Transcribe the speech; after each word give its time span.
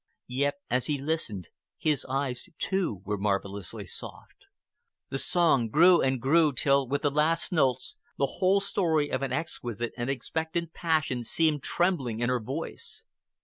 Yet, 0.33 0.55
as 0.67 0.87
he 0.87 0.97
listened, 0.99 1.49
his 1.77 2.05
eyes, 2.09 2.49
too, 2.57 3.03
were 3.05 3.19
marvelously 3.19 3.85
soft. 3.85 4.47
The 5.09 5.19
song 5.19 5.69
grew 5.69 6.01
and 6.01 6.19
grew 6.19 6.53
till, 6.53 6.87
with 6.87 7.03
the 7.03 7.11
last 7.11 7.51
notes, 7.51 7.97
the 8.17 8.25
whole 8.39 8.61
story 8.61 9.11
of 9.11 9.21
an 9.21 9.31
exquisite 9.31 9.93
and 9.95 10.09
expectant 10.09 10.73
passion 10.73 11.23
seemed 11.23 11.61
trembling 11.61 12.19
in 12.19 12.29
her 12.29 12.39
voice. 12.39 13.03